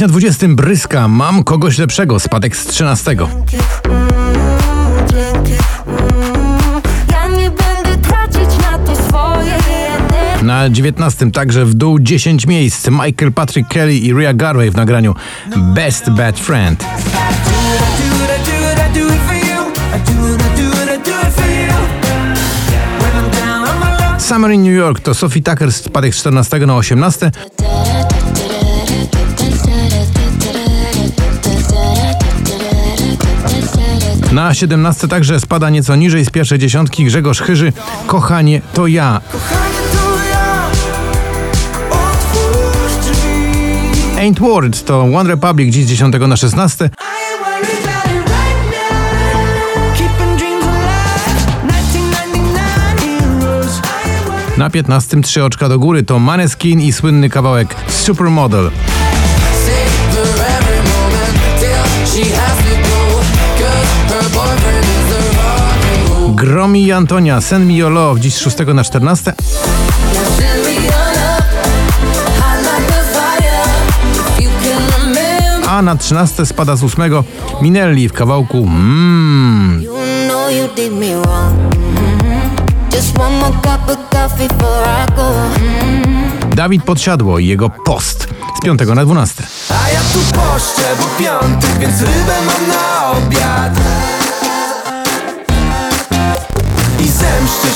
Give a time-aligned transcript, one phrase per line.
[0.00, 3.16] Dziś na 20 Bryska Mam kogoś lepszego, spadek z 13.
[7.10, 10.46] Ja nie będę tracić na to swoje energii.
[10.46, 15.14] Na 19 także w dół 10 miejsc Michael Patrick Kelly i Rhea Garvey w nagraniu
[15.56, 16.84] Best Bad Friend.
[24.18, 27.30] Summer in New York to Sophie Tucker spadek z 14 na 18.
[34.32, 37.72] Na 17 także spada nieco niżej z pierwszej dziesiątki Grzegorz Chyży
[38.06, 39.20] Kochanie to ja.
[44.16, 46.84] Ain't Worried to One Republic dziś z 10 na 16.
[46.84, 46.92] I ain't
[47.44, 49.96] worried about it right now.
[49.96, 51.22] Keeping dreams alive.
[51.66, 53.78] 1999 heroes.
[53.78, 54.58] I ain't worried.
[54.58, 58.70] Na 15 trzy oczka do góry to Maneskin i słynny kawałek Supermodel.
[66.40, 69.32] Gromi i Antonia Send Me Your Love dziś z 6 na 14.
[69.32, 71.44] Send me your love.
[72.40, 73.62] Hot like the fire.
[74.38, 75.68] If you can remember.
[75.68, 77.12] A na 13 spada z 8
[77.60, 79.72] Minelli w kawałku Mmm.
[79.72, 79.90] Mhm.
[84.40, 84.48] I
[85.16, 85.32] go.
[86.54, 89.44] Dawid Podsiadło i jego post z 5 na 12.
[89.70, 93.79] A ja tu poszczę, bo piątek, więc rybę mam na obiad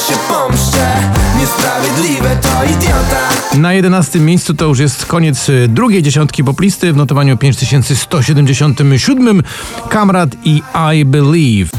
[0.08, 0.94] się, pomszczę.
[1.38, 3.28] Niesprawiedliwe to idiota.
[3.58, 9.42] Na 11 miejscu to już jest koniec y, drugiej dziesiątki poplisty w notowaniu 5177
[9.88, 10.62] Kamrat i
[10.94, 11.70] I Believe.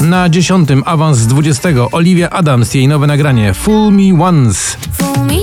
[0.00, 4.76] Na 10 awans z 20 Olivia Adams, jej nowe nagranie Fool Me Once.
[4.98, 5.34] Fool me?
[5.34, 5.41] once,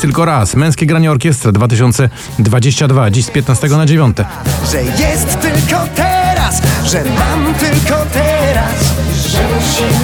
[0.00, 0.54] Jest tylko raz.
[0.54, 4.16] Męskie granie orkiestra 2022, dziś z 15 na 9.
[4.72, 8.94] Że jest tylko teraz Że mam tylko teraz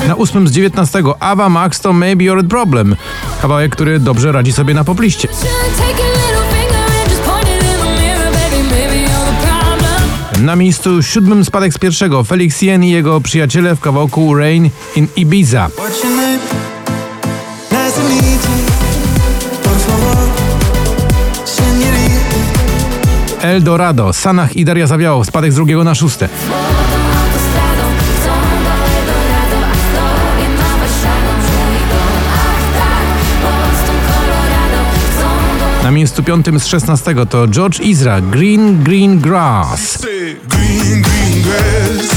[0.09, 2.97] Na 8 z 19 Ava Max to Maybe You're a Problem.
[3.43, 5.29] Kawałek, który dobrze radzi sobie na popliście.
[10.41, 15.09] Na miejscu siódmym spadek z pierwszego Felix Jen i jego przyjaciele w kawałku Rain in
[15.17, 15.69] Ibiza.
[23.57, 26.29] Eldorado, Sanach i Daria Zawiałow, spadek z drugiego na szóste.
[35.83, 39.99] Na miejscu piątym z szesnastego to George Izra, Green Green Grass.
[40.49, 42.16] Green, green grass,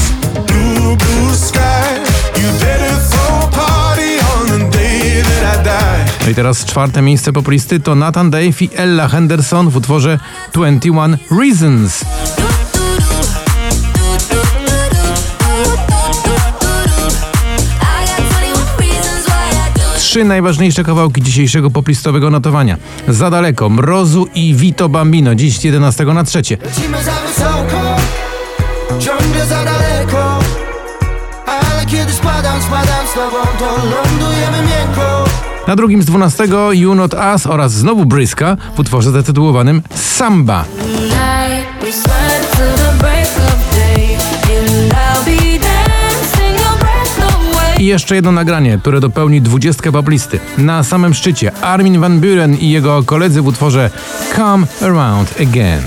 [6.40, 10.18] teraz czwarte miejsce poplisty to Nathan Dave i Ella Henderson w utworze
[10.52, 12.02] 21 Reasons.
[12.02, 12.04] I
[18.06, 22.76] got 21 reasons why I do Trzy najważniejsze kawałki dzisiejszego poplistowego notowania.
[23.08, 26.58] Za daleko, Mrozu i Vito Bambino, dziś z 11 na trzecie.
[26.64, 27.96] Lecimy za wysoko
[28.98, 30.38] Ciągle za daleko
[31.46, 34.69] Ale kiedy spadam, spadam z tobą To lądujemy
[35.66, 40.64] Na drugim z 12 You Not Us oraz znowu Bryska w utworze zatytułowanym Samba.
[47.78, 50.40] I jeszcze jedno nagranie, które dopełni dwudziestkę poplisty.
[50.58, 53.90] Na samym szczycie Armin van Buren i jego koledzy w utworze
[54.36, 55.82] Come Around Again.